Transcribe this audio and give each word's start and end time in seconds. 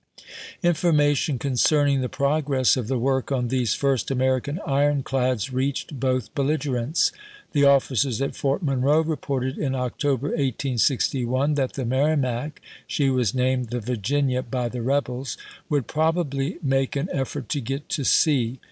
Information 0.63 1.37
concerning 1.37 2.01
the 2.01 2.09
progress 2.09 2.75
of 2.75 2.87
the 2.87 2.97
work 2.97 3.31
on 3.31 3.49
these 3.49 3.75
first 3.75 4.09
American 4.09 4.59
ironclads 4.65 5.53
reached 5.53 5.99
both 5.99 6.33
belligerents. 6.33 7.11
The 7.51 7.65
officers 7.65 8.19
at 8.19 8.35
Fort 8.35 8.63
Monroe 8.63 9.01
reported 9.01 9.57
gYd 9.57 9.59
^scom, 9.59 9.67
ill 9.75 9.75
October, 9.75 10.27
1861, 10.29 11.53
that 11.53 11.73
the 11.73 11.85
Merrimac 11.85 12.61
(she 12.87 13.11
was 13.11 13.35
named 13.35 13.69
oct^6,^i86i. 13.69 13.81
^j^^ 13.81 13.83
Virginia 13.83 14.41
by 14.41 14.67
the 14.67 14.81
rebels) 14.81 15.37
would 15.69 15.85
probably 15.85 16.57
make 16.63 16.93
P.C20." 16.93 17.01
an 17.13 17.19
effort 17.19 17.47
to 17.49 17.61
get 17.61 17.87
to 17.89 18.03
sea. 18.03 18.59